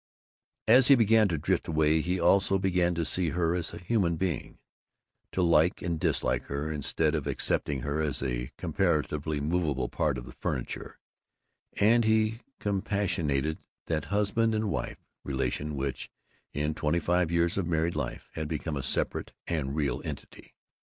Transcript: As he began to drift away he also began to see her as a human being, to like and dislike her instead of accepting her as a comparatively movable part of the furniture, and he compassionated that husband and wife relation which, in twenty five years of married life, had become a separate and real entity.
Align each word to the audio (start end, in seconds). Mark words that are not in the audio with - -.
As 0.67 0.87
he 0.87 0.95
began 0.95 1.27
to 1.27 1.37
drift 1.37 1.67
away 1.67 2.01
he 2.01 2.19
also 2.19 2.57
began 2.57 2.95
to 2.95 3.05
see 3.05 3.29
her 3.29 3.53
as 3.53 3.71
a 3.71 3.77
human 3.77 4.15
being, 4.15 4.57
to 5.31 5.43
like 5.43 5.83
and 5.83 5.99
dislike 5.99 6.45
her 6.45 6.71
instead 6.71 7.13
of 7.13 7.27
accepting 7.27 7.81
her 7.81 8.01
as 8.01 8.23
a 8.23 8.49
comparatively 8.57 9.39
movable 9.39 9.89
part 9.89 10.17
of 10.17 10.25
the 10.25 10.31
furniture, 10.31 10.97
and 11.79 12.03
he 12.05 12.39
compassionated 12.59 13.59
that 13.85 14.05
husband 14.05 14.55
and 14.55 14.71
wife 14.71 14.97
relation 15.23 15.75
which, 15.75 16.09
in 16.51 16.73
twenty 16.73 16.99
five 16.99 17.29
years 17.31 17.55
of 17.55 17.67
married 17.67 17.95
life, 17.95 18.27
had 18.33 18.47
become 18.47 18.75
a 18.75 18.81
separate 18.81 19.33
and 19.45 19.75
real 19.75 20.01
entity. 20.03 20.55